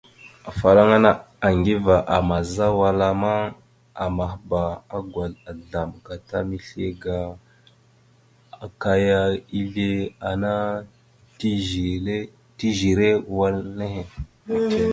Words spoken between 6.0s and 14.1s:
gata misle akaya aga izle ana tèzire wal nehe.